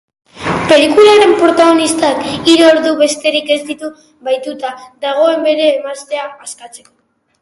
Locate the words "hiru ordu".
2.53-2.93